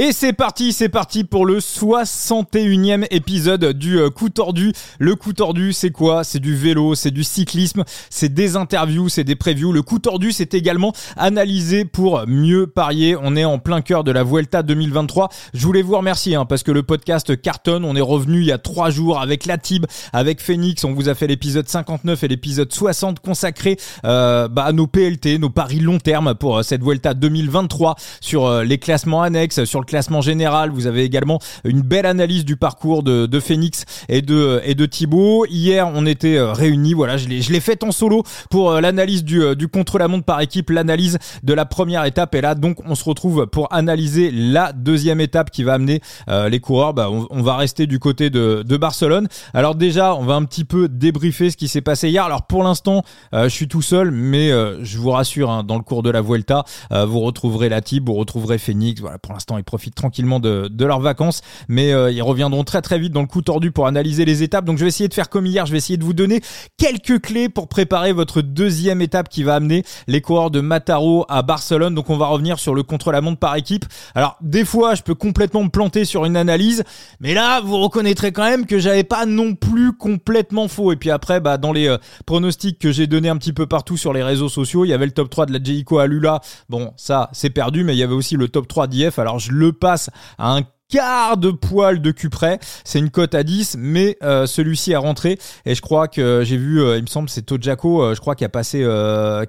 [0.00, 4.72] Et c'est parti, c'est parti pour le 61e épisode du euh, coup tordu.
[5.00, 6.22] Le coup tordu, c'est quoi?
[6.22, 9.72] C'est du vélo, c'est du cyclisme, c'est des interviews, c'est des previews.
[9.72, 13.16] Le coup tordu, c'est également analysé pour mieux parier.
[13.20, 15.30] On est en plein cœur de la Vuelta 2023.
[15.52, 17.84] Je voulais vous remercier hein, parce que le podcast cartonne.
[17.84, 20.84] On est revenu il y a trois jours avec la Tib, avec Phoenix.
[20.84, 25.40] On vous a fait l'épisode 59 et l'épisode 60 consacrés euh, bah, à nos PLT,
[25.40, 29.87] nos paris long terme pour euh, cette Vuelta 2023 sur les classements annexes, sur le
[29.88, 30.70] classement général.
[30.70, 35.46] Vous avez également une belle analyse du parcours de, Phoenix et de, et de Thibaut.
[35.46, 36.94] Hier, on était euh, réunis.
[36.94, 40.70] Voilà, je l'ai, fait en solo pour euh, l'analyse du, euh, du contre-la-montre par équipe,
[40.70, 42.34] l'analyse de la première étape.
[42.34, 46.60] Et là, donc, on se retrouve pour analyser la deuxième étape qui va amener les
[46.60, 46.92] coureurs.
[46.94, 49.28] Bah, on, va rester du côté de, de Barcelone.
[49.54, 52.24] Alors déjà, on va un petit peu débriefer ce qui s'est passé hier.
[52.24, 56.02] Alors pour l'instant, je suis tout seul, mais je vous rassure, hein, dans le cours
[56.02, 59.00] de la Vuelta, vous retrouverez la Tib, vous retrouverez Phoenix.
[59.00, 62.98] Voilà, pour l'instant, il profitent tranquillement de, leurs vacances, mais euh, ils reviendront très très
[62.98, 64.64] vite dans le coup tordu pour analyser les étapes.
[64.64, 66.40] Donc je vais essayer de faire comme hier, je vais essayer de vous donner
[66.76, 71.42] quelques clés pour préparer votre deuxième étape qui va amener les coureurs de Mataro à
[71.42, 71.94] Barcelone.
[71.94, 73.84] Donc on va revenir sur le contre-la-montre par équipe.
[74.14, 76.84] Alors des fois, je peux complètement me planter sur une analyse,
[77.20, 80.92] mais là, vous reconnaîtrez quand même que j'avais pas non plus complètement faux.
[80.92, 83.96] Et puis après, bah, dans les euh, pronostics que j'ai donnés un petit peu partout
[83.96, 86.40] sur les réseaux sociaux, il y avait le top 3 de la Jericho à Lula.
[86.68, 89.18] Bon, ça, c'est perdu, mais il y avait aussi le top 3 d'IF.
[89.18, 92.58] Alors je le passe à un quart de poil de Cupret.
[92.84, 96.56] C'est une cote à 10, mais euh, celui-ci est rentré et je crois que j'ai
[96.56, 98.78] vu, euh, il me semble, c'est Tojako, euh, je crois, qui a passé,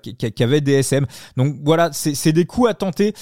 [0.04, 1.06] qui, qui, avait DSM.
[1.38, 3.14] Donc voilà, c'est des coups à tenter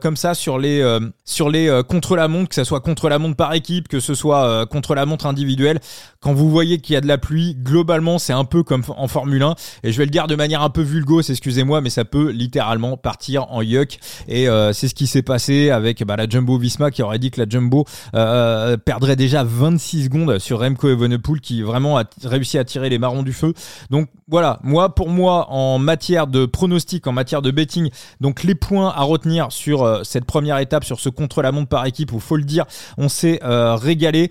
[0.00, 3.36] comme ça sur les sur les contre la montre, que ce soit contre la montre
[3.36, 5.80] par équipe, que ce soit contre la montre individuelle.
[6.20, 9.08] Quand vous voyez qu'il y a de la pluie, globalement, c'est un peu comme en
[9.08, 9.54] Formule 1
[9.84, 12.96] et je vais le dire de manière un peu vulgose, excusez-moi, mais ça peut littéralement
[12.96, 17.02] partir en yuck et c'est ce qui s'est passé avec bah, la Jumbo Visma qui
[17.02, 21.62] aurait dit que la Jumbo euh, euh, perdrait déjà 26 secondes sur Remco Evenepoel qui
[21.62, 23.54] vraiment a réussi à tirer les marrons du feu.
[23.90, 28.54] Donc voilà, moi pour moi en matière de pronostic, en matière de betting, donc les
[28.54, 32.36] points à retenir sur euh, cette première étape, sur ce contre-la-montre par équipe, où faut
[32.36, 32.64] le dire,
[32.98, 34.30] on s'est régalé,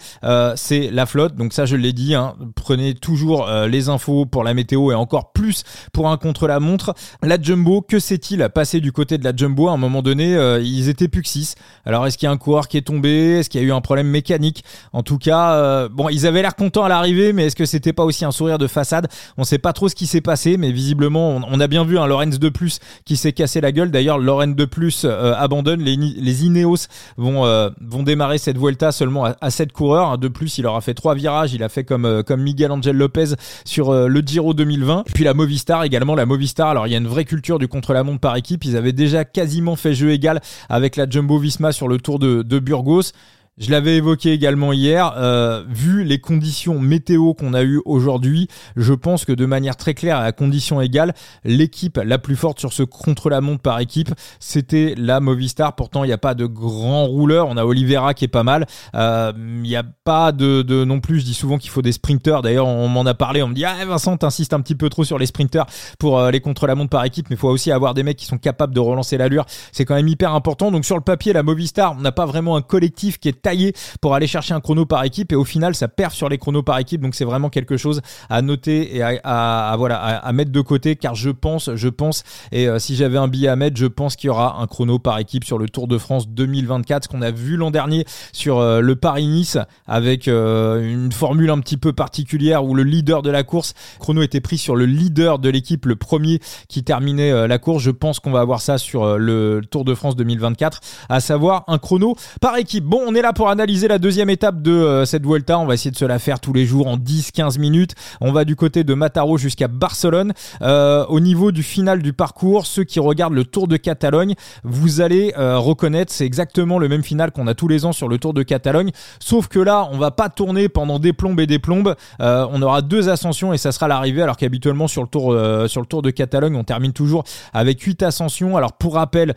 [0.55, 1.35] c'est la flotte.
[1.35, 5.31] Donc ça je l'ai dit, hein, prenez toujours les infos pour la météo et encore
[5.31, 5.63] plus
[5.93, 6.93] pour un contre-la-montre.
[7.21, 9.69] La Jumbo, que s'est-il passé du côté de la Jumbo?
[9.69, 11.55] À un moment donné, ils étaient plus que 6.
[11.85, 13.39] Alors est-ce qu'il y a un coureur qui est tombé?
[13.39, 14.63] Est-ce qu'il y a eu un problème mécanique?
[14.93, 17.93] En tout cas, euh, bon, ils avaient l'air contents à l'arrivée, mais est-ce que c'était
[17.93, 19.07] pas aussi un sourire de façade?
[19.37, 22.39] On sait pas trop qui s'est passé, mais visiblement, on, a bien vu un Lorenz
[22.39, 23.91] de plus qui s'est cassé la gueule.
[23.91, 25.81] D'ailleurs, Lorenz de plus euh, abandonne.
[25.81, 26.87] Les, les Ineos
[27.17, 30.17] vont euh, vont démarrer cette Vuelta seulement à, 7 coureurs.
[30.17, 31.53] De plus, il aura fait trois virages.
[31.53, 33.35] Il a fait comme comme Miguel Angel Lopez
[33.65, 35.03] sur le Giro 2020.
[35.13, 36.15] Puis la Movistar également.
[36.15, 36.69] La Movistar.
[36.69, 38.65] Alors, il y a une vraie culture du contre-la-montre par équipe.
[38.65, 42.59] Ils avaient déjà quasiment fait jeu égal avec la Jumbo Visma sur le Tour de
[42.59, 43.11] Burgos.
[43.57, 48.93] Je l'avais évoqué également hier, euh, vu les conditions météo qu'on a eues aujourd'hui, je
[48.93, 51.13] pense que de manière très claire, à condition égale,
[51.45, 55.73] l'équipe la plus forte sur ce contre-la-montre par équipe, c'était la Movistar.
[55.73, 57.47] Pourtant, il n'y a pas de grand rouleur.
[57.47, 58.67] On a Oliveira qui est pas mal.
[58.93, 61.21] Euh, il n'y a pas de, de, non plus.
[61.21, 62.41] Je dis souvent qu'il faut des sprinters.
[62.41, 63.41] D'ailleurs, on m'en a parlé.
[63.41, 65.65] On me dit ah Vincent, t'insistes un petit peu trop sur les sprinters
[65.97, 68.37] pour euh, les contre-la-montre par équipe, mais il faut aussi avoir des mecs qui sont
[68.37, 69.45] capables de relancer l'allure.
[69.71, 70.71] C'est quand même hyper important.
[70.71, 73.73] Donc sur le papier, la Movistar, on n'a pas vraiment un collectif qui est taillé
[74.01, 76.63] pour aller chercher un chrono par équipe et au final ça perd sur les chronos
[76.63, 77.01] par équipe.
[77.01, 81.13] Donc c'est vraiment quelque chose à noter et à, voilà à, mettre de côté car
[81.13, 84.27] je pense je pense et euh, si j'avais un billet à mettre je pense qu'il
[84.27, 87.29] y aura un chrono par équipe sur le Tour de France 2024 ce qu'on a
[87.29, 92.65] vu l'an dernier sur euh, le Paris-Nice avec euh, une formule un petit peu particulière
[92.65, 95.95] où le leader de la course chrono était pris sur le leader de l'équipe le
[95.95, 97.83] premier qui terminait la course.
[97.83, 100.79] Je pense qu'on va avoir ça sur le Tour de France 2024
[101.09, 102.85] à savoir un chrono par équipe.
[102.85, 105.59] Bon on est là pour analyser la deuxième étape de euh, cette Vuelta.
[105.59, 107.93] On va essayer de se la faire tous les jours en 10-15 minutes.
[108.21, 110.31] On va du côté de Mataro jusqu'à Barcelone.
[110.61, 115.01] Euh, au niveau du final du parcours, ceux qui regardent le Tour de Catalogne, vous
[115.01, 118.17] allez euh, reconnaître, c'est exactement le même final qu'on a tous les ans sur le
[118.17, 118.91] Tour de Catalogne.
[119.19, 121.93] Sauf que là, on va pas tourner pendant des plombes et des plombes.
[122.19, 124.21] on aura deux ascensions et ça sera l'arrivée.
[124.21, 125.35] Alors qu'habituellement sur le Tour
[125.67, 128.55] sur le Tour de Catalogne, on termine toujours avec 8 ascensions.
[128.55, 129.35] Alors pour rappel,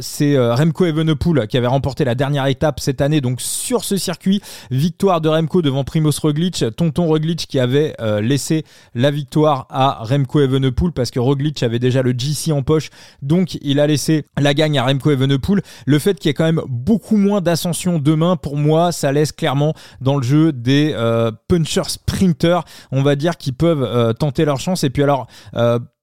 [0.00, 4.40] c'est Remco Evenepoel qui avait remporté la dernière étape cette année donc sur ce circuit,
[4.70, 8.64] victoire de Remco devant Primoz Roglic, Tonton Roglic qui avait euh, laissé
[8.94, 12.88] la victoire à Remco Evenepoel parce que Roglic avait déjà le GC en poche,
[13.20, 15.60] donc il a laissé la gagne à Remco Evenepoel.
[15.84, 19.32] Le fait qu'il y ait quand même beaucoup moins d'ascension demain, pour moi, ça laisse
[19.32, 24.46] clairement dans le jeu des euh, punchers sprinters, on va dire, qui peuvent euh, tenter
[24.46, 24.82] leur chance.
[24.82, 25.26] Et puis alors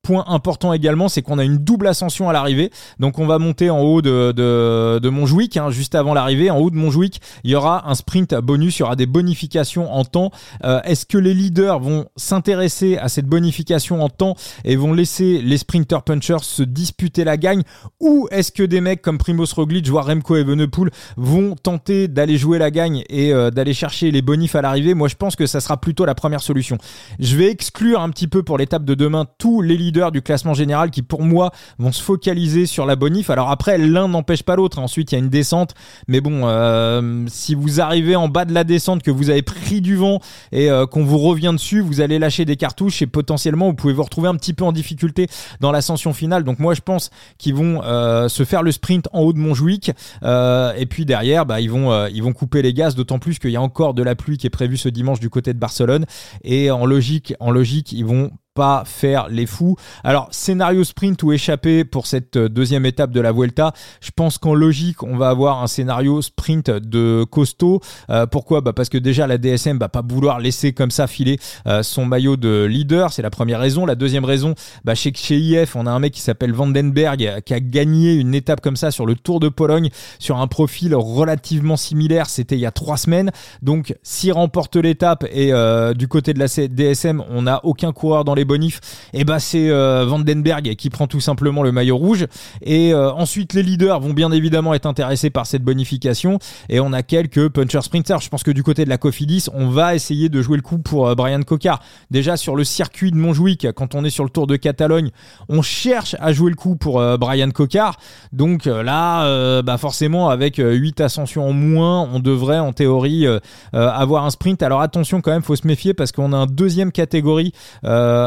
[0.05, 2.69] point important également, c'est qu'on a une double ascension à l'arrivée.
[2.99, 6.51] Donc on va monter en haut de, de, de hein, juste avant l'arrivée.
[6.51, 9.91] En haut de Montjuic, il y aura un sprint bonus, il y aura des bonifications
[9.91, 10.29] en temps.
[10.63, 15.41] Euh, est-ce que les leaders vont s'intéresser à cette bonification en temps et vont laisser
[15.41, 17.63] les sprinter punchers se disputer la gagne?
[17.99, 22.59] Ou est-ce que des mecs comme Primoz Roglic, voire Remco Evenepoel vont tenter d'aller jouer
[22.59, 24.93] la gagne et euh, d'aller chercher les bonifs à l'arrivée?
[24.93, 26.77] Moi je pense que ça sera plutôt la première solution.
[27.19, 30.53] Je vais exclure un petit peu pour l'étape de demain tous les leaders du classement
[30.53, 33.29] général qui pour moi vont se focaliser sur la bonif.
[33.29, 34.79] Alors après l'un n'empêche pas l'autre.
[34.79, 35.73] Ensuite il y a une descente,
[36.07, 39.81] mais bon euh, si vous arrivez en bas de la descente, que vous avez pris
[39.81, 40.19] du vent
[40.51, 43.93] et euh, qu'on vous revient dessus, vous allez lâcher des cartouches et potentiellement vous pouvez
[43.93, 45.27] vous retrouver un petit peu en difficulté
[45.61, 46.43] dans l'ascension finale.
[46.43, 49.91] Donc moi je pense qu'ils vont euh, se faire le sprint en haut de Montjuic
[50.21, 52.95] et puis derrière bah, ils vont ils vont couper les gaz.
[52.95, 55.29] D'autant plus qu'il y a encore de la pluie qui est prévue ce dimanche du
[55.29, 56.05] côté de Barcelone
[56.43, 59.75] et en logique en logique ils vont pas faire les fous.
[60.03, 64.37] Alors, scénario sprint ou échappé pour cette euh, deuxième étape de la Vuelta, je pense
[64.37, 67.81] qu'en logique, on va avoir un scénario sprint de costaud.
[68.09, 68.61] Euh, pourquoi?
[68.61, 71.37] Bah Parce que déjà, la DSM va pas vouloir laisser comme ça filer
[71.67, 73.11] euh, son maillot de leader.
[73.11, 73.85] C'est la première raison.
[73.85, 74.55] La deuxième raison,
[74.85, 78.33] bah, chez, chez IF, on a un mec qui s'appelle Vandenberg qui a gagné une
[78.33, 82.29] étape comme ça sur le Tour de Pologne sur un profil relativement similaire.
[82.29, 83.31] C'était il y a trois semaines.
[83.61, 85.51] Donc, s'il remporte l'étape et
[85.95, 88.79] du côté de la DSM, on n'a aucun coureur dans les bonif,
[89.13, 92.27] et eh ben c'est euh, Vandenberg qui prend tout simplement le maillot rouge.
[92.61, 96.39] Et euh, ensuite les leaders vont bien évidemment être intéressés par cette bonification.
[96.69, 98.21] Et on a quelques puncher sprinters.
[98.21, 100.77] Je pense que du côté de la Cofidis, on va essayer de jouer le coup
[100.77, 101.81] pour euh, Brian Cocard.
[102.11, 105.09] Déjà sur le circuit de Montjuic, quand on est sur le Tour de Catalogne,
[105.49, 107.97] on cherche à jouer le coup pour Brian Cocard.
[108.31, 113.25] Donc là, bah forcément avec 8 ascensions en moins, on devrait en théorie
[113.73, 114.61] avoir un sprint.
[114.63, 117.53] Alors attention quand même, faut se méfier parce qu'on a un deuxième catégorie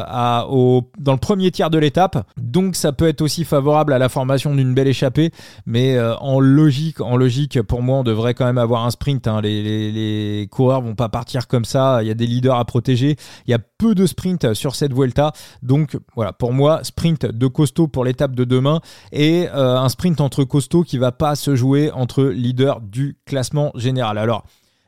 [0.08, 2.26] dans le premier tiers de l'étape.
[2.37, 5.31] Donc ça peut être aussi favorable à la formation d'une belle échappée.
[5.66, 9.26] Mais euh, en logique, en logique, pour moi, on devrait quand même avoir un sprint.
[9.26, 9.40] Hein.
[9.40, 12.02] Les, les, les, coureurs vont pas partir comme ça.
[12.02, 13.16] Il y a des leaders à protéger.
[13.46, 15.32] Il y a peu de sprint sur cette Vuelta.
[15.62, 18.81] Donc voilà, pour moi, sprint de costaud pour l'étape de demain
[19.12, 23.72] et euh, un sprint entre costaud qui va pas se jouer entre leaders du classement
[23.75, 24.19] général.
[24.19, 24.44] Alors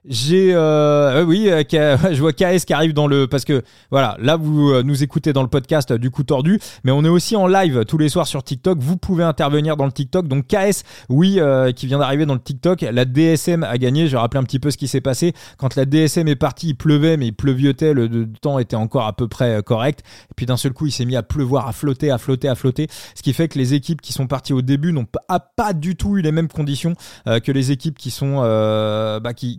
[0.06, 1.62] j'ai euh, oui, euh,
[2.12, 5.34] je vois KS qui arrive dans le parce que voilà, là vous euh, nous écoutez
[5.34, 8.26] dans le podcast du coup tordu, mais on est aussi en live tous les soirs
[8.26, 8.78] sur TikTok.
[8.78, 10.26] Vous pouvez intervenir dans le TikTok.
[10.26, 11.38] Donc KS, oui,
[11.76, 12.80] qui vient d'arriver dans le TikTok.
[12.80, 14.06] La DSM a gagné.
[14.06, 16.68] Je vais rappeler un petit peu ce qui s'est passé quand la DSM est partie.
[16.68, 17.92] Il pleuvait, mais il pleuviotait.
[17.92, 20.00] Le, temps était encore à peu près correct.
[20.30, 22.54] Et puis d'un seul coup, il s'est mis à pleuvoir, à flotter, à flotter, à
[22.54, 22.86] flotter.
[23.14, 26.16] Ce qui fait que les équipes qui sont parties au début n'ont pas, du tout
[26.16, 26.94] eu les mêmes conditions
[27.26, 29.58] que les équipes qui sont bah, qui,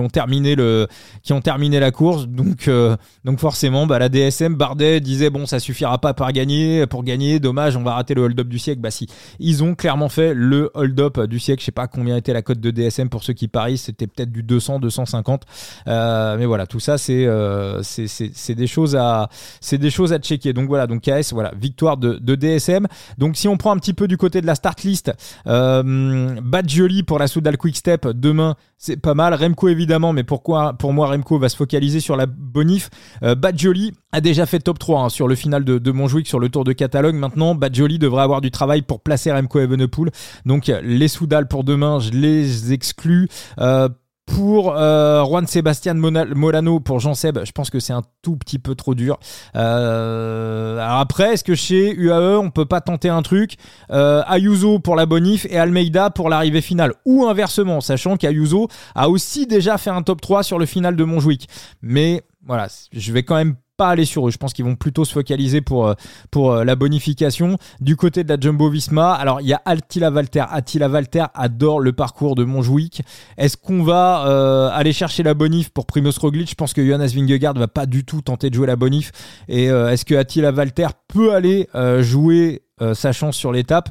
[0.00, 0.88] ont terminé le,
[1.22, 2.26] qui ont terminé la course.
[2.26, 6.86] Donc, euh, donc forcément, bah, la DSM Bardet disait bon, ça suffira pas pour gagner,
[6.86, 7.40] pour gagner.
[7.40, 8.80] Dommage, on va rater le hold-up du siècle.
[8.80, 9.08] Bah si,
[9.38, 11.60] ils ont clairement fait le hold-up du siècle.
[11.60, 13.76] Je sais pas combien était la cote de DSM pour ceux qui parient.
[13.76, 15.42] C'était peut-être du 200, 250.
[15.86, 19.28] Euh, mais voilà, tout ça, c'est, euh, c'est, c'est, des choses à,
[19.60, 20.52] c'est des choses à checker.
[20.52, 22.86] Donc voilà, donc KS, voilà, victoire de, de DSM.
[23.18, 25.12] Donc si on prend un petit peu du côté de la start list,
[25.46, 29.34] euh, Badgioli pour la Soudal Quick Step demain, c'est pas mal.
[29.44, 32.90] Remco évidemment, mais pourquoi pour moi Remco va se focaliser sur la bonif.
[33.22, 35.92] Euh, Badjoli a déjà fait top 3 hein, sur le final de, de
[36.24, 37.16] sur le Tour de Catalogne.
[37.16, 40.10] Maintenant, Badjoli devrait avoir du travail pour placer Remco Evenepoel.
[40.46, 43.28] Donc les Soudal pour demain, je les exclus.
[43.58, 43.88] Euh,
[44.26, 48.58] pour euh, Juan Sebastian Molano, pour Jean Seb, je pense que c'est un tout petit
[48.58, 49.18] peu trop dur.
[49.56, 53.56] Euh, après, est-ce que chez UAE, on peut pas tenter un truc
[53.90, 56.94] euh, Ayuso pour la bonif et Almeida pour l'arrivée finale?
[57.04, 61.04] Ou inversement, sachant qu'Ayuso a aussi déjà fait un top 3 sur le final de
[61.04, 61.48] Montjuic.
[61.82, 64.30] Mais voilà, je vais quand même pas aller sur eux.
[64.30, 65.94] Je pense qu'ils vont plutôt se focaliser pour, euh,
[66.30, 67.58] pour euh, la bonification.
[67.80, 70.44] Du côté de la Jumbo Visma, alors il y a Attila Valter.
[70.50, 73.02] Attila Valter adore le parcours de Montjuic.
[73.36, 76.50] Est-ce qu'on va euh, aller chercher la bonif pour Primoz Roglic?
[76.50, 79.12] Je pense que Jonas Vingegaard va pas du tout tenter de jouer la bonif.
[79.48, 81.68] Et est-ce que Attila Valter peut aller
[82.00, 82.62] jouer
[82.94, 83.90] sa chance sur l'étape?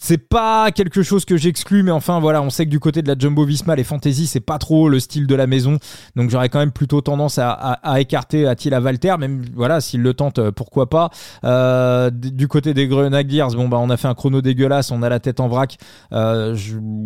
[0.00, 3.08] C'est pas quelque chose que j'exclus, mais enfin voilà, on sait que du côté de
[3.08, 5.78] la Jumbo Visma, les fantasy, c'est pas trop le style de la maison.
[6.16, 10.14] Donc j'aurais quand même plutôt tendance à, à, écarter Attila Valter, même voilà, s'il le
[10.14, 11.10] tente, euh, pourquoi pas.
[11.44, 15.10] Euh, du côté des Grenadiers, bon bah on a fait un chrono dégueulasse, on a
[15.10, 15.76] la tête en vrac.
[16.12, 16.56] Euh,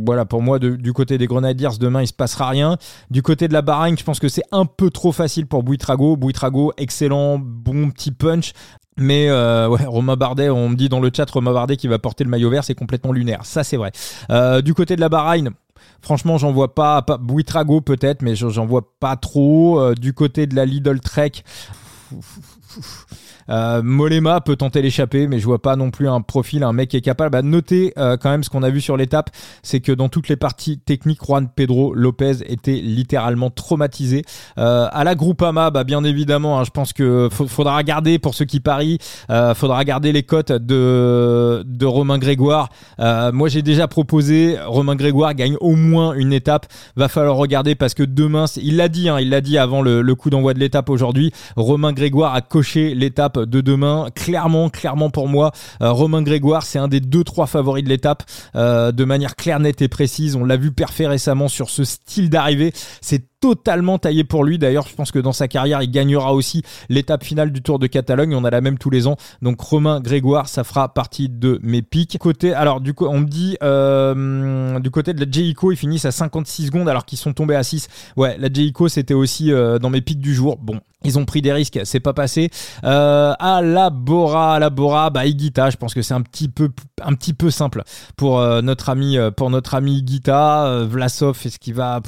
[0.07, 2.79] voilà, pour moi, du côté des Grenadiers, demain il se passera rien.
[3.11, 6.17] Du côté de la Bahreïn, je pense que c'est un peu trop facile pour Buitrago.
[6.17, 8.53] Buitrago, excellent, bon petit punch.
[8.97, 11.99] Mais euh, ouais, Romain Bardet, on me dit dans le chat Romain Bardet qui va
[11.99, 13.45] porter le maillot vert, c'est complètement lunaire.
[13.45, 13.93] Ça c'est vrai.
[14.31, 15.51] Euh, du côté de la Bahreïn,
[16.01, 19.81] franchement j'en vois pas, pas Buitrago peut-être, mais j'en vois pas trop.
[19.81, 21.33] Euh, du côté de la Lidl Trek,
[23.51, 26.91] Euh, Molema peut tenter l'échapper, mais je vois pas non plus un profil, un mec
[26.91, 27.31] qui est capable.
[27.31, 29.31] Bah, notez euh, quand même ce qu'on a vu sur l'étape,
[29.63, 34.25] c'est que dans toutes les parties techniques, Juan Pedro Lopez était littéralement traumatisé.
[34.59, 38.45] Euh, à la Groupama, bah, bien évidemment, hein, je pense que faudra regarder pour ceux
[38.45, 38.99] qui parient,
[39.31, 42.69] euh, faudra regarder les cotes de, de Romain Grégoire.
[43.01, 46.67] Euh, moi, j'ai déjà proposé, Romain Grégoire gagne au moins une étape.
[46.97, 50.03] Va falloir regarder parce que demain, il l'a dit, hein, il l'a dit avant le,
[50.03, 51.33] le coup d'envoi de l'étape aujourd'hui.
[51.57, 54.09] Romain Grégoire a coché l'étape de demain.
[54.14, 58.23] Clairement, clairement pour moi, euh, Romain Grégoire, c'est un des deux trois favoris de l'étape
[58.57, 60.37] euh, de manière claire, nette et précise.
[60.37, 62.73] On l'a vu parfait récemment sur ce style d'arrivée.
[63.00, 64.57] C'est totalement taillé pour lui.
[64.57, 67.87] D'ailleurs, je pense que dans sa carrière, il gagnera aussi l'étape finale du Tour de
[67.87, 68.35] Catalogne.
[68.35, 69.19] On a la même tous les ans.
[69.43, 72.17] Donc Romain Grégoire, ça fera partie de mes pics.
[72.19, 76.07] Côté, alors du coup, on me dit euh, du côté de la Jayco, ils finissent
[76.07, 77.89] à 56 secondes alors qu'ils sont tombés à 6.
[78.17, 80.57] Ouais, la Jayco, c'était aussi euh, dans mes pics du jour.
[80.57, 82.49] Bon, ils ont pris des risques, c'est pas passé.
[82.85, 86.49] Euh, à la Bora, à la Bora, bah Igita, je pense que c'est un petit
[86.49, 86.71] peu,
[87.03, 87.83] un petit peu simple
[88.17, 90.03] pour euh, notre ami, pour notre ami.
[90.25, 92.01] Vlasov, est-ce qu'il va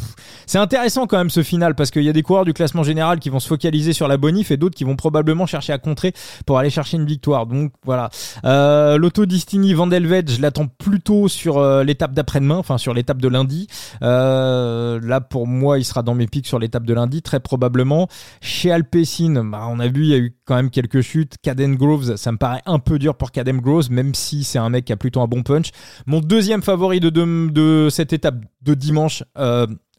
[0.47, 3.19] C'est intéressant quand même ce final parce qu'il y a des coureurs du classement général
[3.19, 6.13] qui vont se focaliser sur la bonif et d'autres qui vont probablement chercher à contrer
[6.47, 7.47] pour aller chercher une victoire.
[7.47, 8.11] Donc voilà.
[8.45, 13.29] Euh, L'auto Destiny Vandelvet, je l'attends plutôt sur euh, l'étape d'après-demain, enfin sur l'étape de
[13.29, 13.67] lundi.
[14.03, 18.09] Euh, là pour moi, il sera dans mes pics sur l'étape de lundi, très probablement.
[18.41, 21.37] Chez Alpecin, bah, on a vu, il y a eu quand même quelques chutes.
[21.43, 24.71] Caden Groves, ça me paraît un peu dur pour Caden Groves, même si c'est un
[24.71, 25.71] mec qui a plutôt un bon punch.
[26.07, 29.23] Mon deuxième favori de, cette étape de dimanche,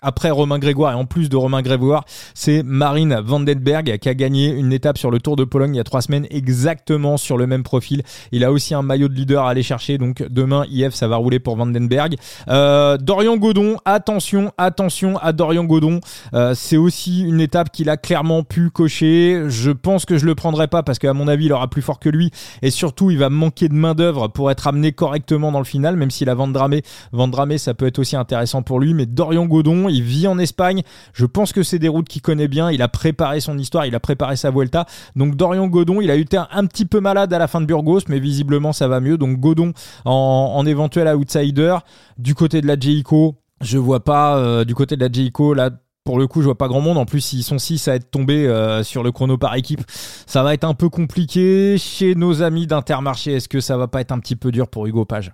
[0.01, 4.49] après Romain Grégoire et en plus de Romain Grégoire, c'est Marine Vandenberg qui a gagné
[4.49, 7.47] une étape sur le Tour de Pologne il y a trois semaines exactement sur le
[7.47, 8.03] même profil.
[8.31, 11.15] Il a aussi un maillot de leader à aller chercher donc demain IF ça va
[11.15, 12.15] rouler pour Vandenberg.
[12.47, 15.99] Euh, Dorian Godon, attention, attention à Dorian Godon.
[16.33, 19.45] Euh, c'est aussi une étape qu'il a clairement pu cocher.
[19.47, 21.99] Je pense que je le prendrai pas parce qu'à mon avis il aura plus fort
[21.99, 25.59] que lui et surtout il va manquer de main d'œuvre pour être amené correctement dans
[25.59, 29.07] le final même si la Vendramé, Vendramé ça peut être aussi intéressant pour lui mais
[29.07, 30.83] Dorian Godon il vit en Espagne.
[31.13, 32.71] Je pense que c'est des routes qu'il connaît bien.
[32.71, 34.85] Il a préparé son histoire, il a préparé sa Vuelta.
[35.15, 37.65] Donc Dorian Godon, il a eu été un, petit peu malade à la fin de
[37.65, 39.17] Burgos, mais visiblement ça va mieux.
[39.17, 39.73] Donc Godon
[40.05, 41.77] en, éventuel outsider.
[42.17, 45.71] Du côté de la Jayco, je vois pas euh, du côté de la Jayco là
[46.03, 46.97] pour le coup, je vois pas grand monde.
[46.97, 49.81] En plus, s'ils sont 6 à être tombés euh, sur le chrono par équipe,
[50.25, 51.77] ça va être un peu compliqué.
[51.77, 54.87] Chez nos amis d'Intermarché, est-ce que ça va pas être un petit peu dur pour
[54.87, 55.33] Hugo Page?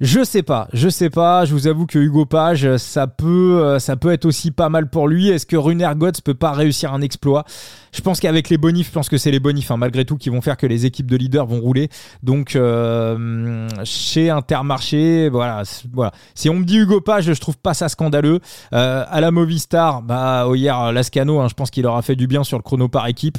[0.00, 1.44] Je sais pas, je sais pas.
[1.44, 4.88] Je vous avoue que Hugo Page, ça peut, euh, ça peut être aussi pas mal
[4.88, 5.28] pour lui.
[5.28, 7.44] Est-ce que Runer Gotts peut pas réussir un exploit?
[7.92, 10.28] Je pense qu'avec les bonifs, je pense que c'est les bonifs, hein, malgré tout, qui
[10.28, 11.88] vont faire que les équipes de leaders vont rouler.
[12.22, 16.12] Donc euh, chez Intermarché, voilà, voilà.
[16.36, 18.38] Si on me dit Hugo Page, je trouve pas ça scandaleux.
[18.72, 22.44] Euh, à la Movistar, bah hier Lascano, hein, je pense qu'il aura fait du bien
[22.44, 23.38] sur le chrono par équipe.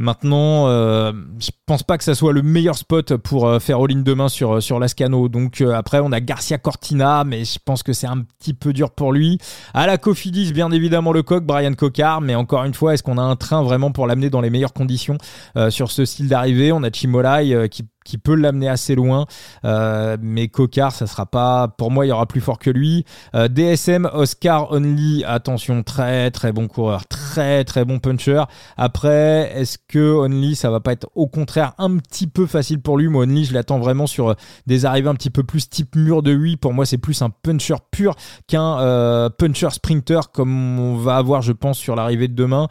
[0.00, 4.02] Maintenant, euh, je pense pas que ça soit le meilleur spot pour euh, faire all-in
[4.02, 5.28] demain sur, euh, sur Lascano.
[5.28, 8.72] Donc euh, après, on a Garcia Cortina, mais je pense que c'est un petit peu
[8.72, 9.38] dur pour lui.
[9.74, 12.20] À la Cofidis, bien évidemment, le coq, Brian Cocard.
[12.20, 14.72] Mais encore une fois, est-ce qu'on a un train vraiment pour l'amener dans les meilleures
[14.72, 15.18] conditions
[15.68, 16.70] sur ce style d'arrivée?
[16.70, 19.26] On a Chimolai qui qui peut l'amener assez loin.
[19.64, 21.68] Euh, mais Cocard, ça sera pas.
[21.68, 23.04] Pour moi, il y aura plus fort que lui.
[23.34, 28.44] Euh, DSM, Oscar Only, attention, très très bon coureur, très très bon puncher.
[28.78, 32.96] Après, est-ce que Only, ça va pas être au contraire un petit peu facile pour
[32.96, 33.08] lui?
[33.08, 34.34] Moi, Only, je l'attends vraiment sur
[34.66, 36.56] des arrivées un petit peu plus type mur de 8.
[36.56, 38.14] Pour moi, c'est plus un puncher pur
[38.46, 42.68] qu'un euh, puncher sprinter comme on va avoir, je pense, sur l'arrivée de demain.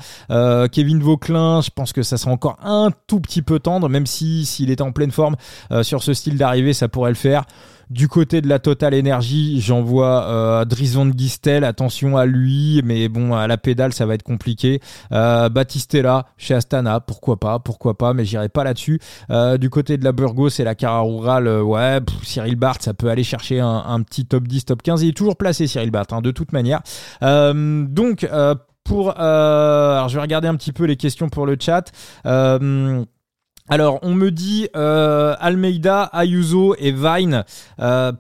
[0.72, 4.46] Kevin Vauclin, je pense que ça sera encore un tout petit peu tendre, même si
[4.46, 5.27] s'il était en pleine forme
[5.72, 7.46] euh, sur ce style d'arrivée, ça pourrait le faire.
[7.90, 13.08] Du côté de la Total Energy, j'envoie euh, Dries Van Gistel, attention à lui, mais
[13.08, 14.82] bon, à la pédale, ça va être compliqué.
[15.14, 19.00] Euh, Battistella chez Astana, pourquoi pas, pourquoi pas, mais j'irai pas là-dessus.
[19.30, 22.94] Euh, du côté de la Burgos et la Cara Rural, euh, ouais, Cyril Barth, ça
[22.94, 25.04] peut aller chercher un, petit top 10, top 15.
[25.04, 26.82] Il est toujours placé, Cyril Barth, hein, de toute manière.
[27.22, 28.28] donc,
[28.84, 29.18] pour...
[29.18, 31.90] alors, je vais regarder un petit peu les questions pour le chat.
[33.70, 37.44] Alors, on me dit euh, Almeida, Ayuso et Vine.
[37.80, 38.12] Euh,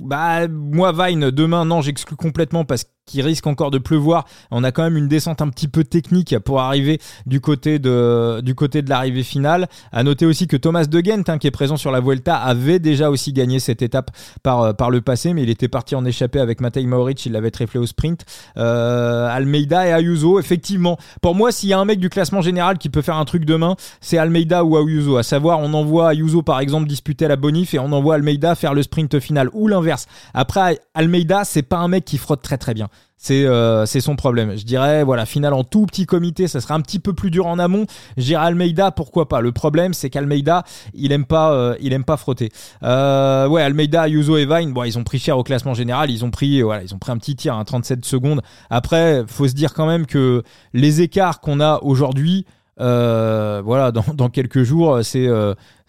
[0.00, 4.24] bah, moi, Vine, demain, non, j'exclus complètement parce que qui risque encore de pleuvoir.
[4.50, 8.40] On a quand même une descente un petit peu technique pour arriver du côté de,
[8.40, 9.68] du côté de l'arrivée finale.
[9.90, 12.78] À noter aussi que Thomas De Gent, hein, qui est présent sur la Vuelta, avait
[12.78, 14.12] déjà aussi gagné cette étape
[14.42, 17.32] par, euh, par le passé, mais il était parti en échappée avec Matej Mauric, il
[17.32, 18.24] l'avait tréflé au sprint.
[18.56, 20.96] Euh, Almeida et Ayuso, effectivement.
[21.20, 23.44] Pour moi, s'il y a un mec du classement général qui peut faire un truc
[23.44, 25.16] demain, c'est Almeida ou Ayuso.
[25.16, 28.74] À savoir, on envoie Ayuso par exemple disputer la bonif et on envoie Almeida faire
[28.74, 30.06] le sprint final ou l'inverse.
[30.32, 32.88] Après, Almeida, c'est pas un mec qui frotte très très bien.
[33.22, 34.56] C'est euh, son problème.
[34.56, 37.46] Je dirais, voilà, finale en tout petit comité, ça sera un petit peu plus dur
[37.46, 37.84] en amont.
[38.16, 39.42] Je dirais Almeida, pourquoi pas?
[39.42, 40.64] Le problème, c'est qu'Almeida,
[40.94, 42.48] il aime pas, euh, il aime pas frotter.
[42.82, 46.10] Euh, ouais, Almeida, Yuzo et Vine, bon, ils ont pris cher au classement général.
[46.10, 48.40] Ils ont pris, voilà, ils ont pris un petit tir, à 37 secondes.
[48.70, 50.42] Après, faut se dire quand même que
[50.72, 52.46] les écarts qu'on a aujourd'hui,
[52.78, 55.28] voilà, dans, dans, quelques jours, c'est,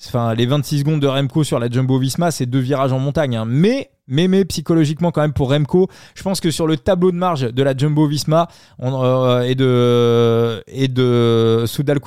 [0.05, 3.37] enfin, les 26 secondes de Remco sur la Jumbo Visma, c'est deux virages en montagne.
[3.37, 3.45] Hein.
[3.47, 7.41] Mais mais psychologiquement quand même pour Remco, je pense que sur le tableau de marge
[7.41, 8.47] de la Jumbo Visma
[8.81, 11.99] euh, et de et de Soudal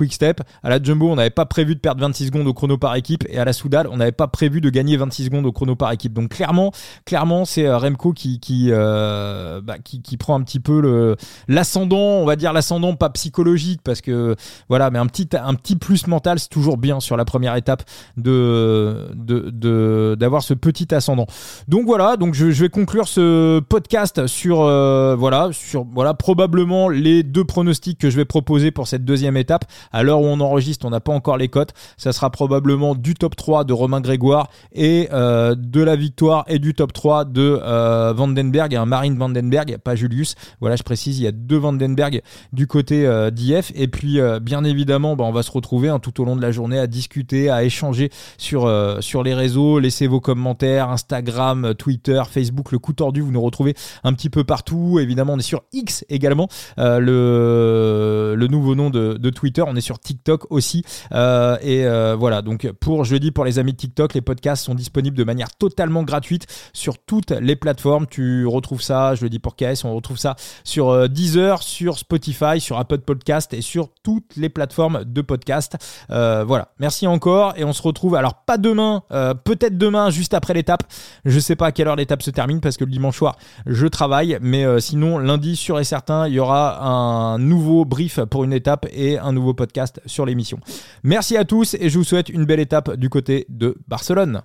[0.62, 3.24] à la Jumbo on n'avait pas prévu de perdre 26 secondes au chrono par équipe
[3.28, 5.90] et à la Soudal on n'avait pas prévu de gagner 26 secondes au chrono par
[5.92, 6.12] équipe.
[6.12, 6.72] Donc clairement,
[7.06, 8.38] clairement c'est euh, Remco qui
[8.70, 11.16] euh, bah, qui, qui prend un petit peu
[11.48, 14.36] l'ascendant, on va dire l'ascendant pas psychologique parce que
[14.68, 17.82] voilà, mais un petit un petit plus mental c'est toujours bien sur la première étape
[18.18, 21.26] de de d'avoir ce petit ascendant.
[21.68, 27.22] Donc voilà, donc je, vais conclure ce podcast sur euh, voilà sur voilà probablement les
[27.22, 29.64] deux pronostics que je vais proposer pour cette deuxième étape.
[29.92, 31.72] À l'heure où on enregistre, on n'a pas encore les cotes.
[31.96, 36.58] Ça sera probablement du top 3 de Romain Grégoire et euh, de la victoire et
[36.58, 40.34] du top 3 de euh, Vandenberg, un Marine Vandenberg, pas Julius.
[40.60, 42.22] Voilà, je précise, il y a deux Vandenberg
[42.52, 46.24] du côté d'IF et puis bien évidemment, bah, on va se retrouver hein, tout au
[46.24, 48.70] long de la journée à discuter, à échanger sur
[49.00, 49.78] sur les réseaux.
[49.78, 51.83] Laissez vos commentaires, Instagram, Twitter,
[52.30, 54.98] Facebook, le coup tordu, vous nous retrouvez un petit peu partout.
[55.00, 56.48] Évidemment, on est sur X également,
[56.78, 59.62] euh, le, nouveau nom de, Twitter.
[59.66, 60.84] On est sur TikTok aussi.
[61.12, 64.74] Euh, et euh, voilà, donc pour jeudi, pour les amis de TikTok, les podcasts sont
[64.74, 68.06] disponibles de manière totalement gratuite sur toutes les plateformes.
[68.06, 72.60] Tu retrouves ça, je le dis pour KS, on retrouve ça sur Deezer, sur Spotify,
[72.60, 75.76] sur Apple Podcast et sur toutes les plateformes de podcast.
[76.08, 79.02] voilà, merci encore et on se retrouve, alors pas demain,
[79.44, 80.84] peut-être demain, juste après l'étape.
[81.24, 84.38] Je sais pas quelle heure l'étape se termine parce que le dimanche soir je travaille.
[84.40, 88.52] Mais euh, sinon, lundi, sûr et certain, il y aura un nouveau brief pour une
[88.52, 90.58] étape et un nouveau podcast sur l'émission.
[91.02, 94.44] Merci à tous et je vous souhaite une belle étape du côté de Barcelone.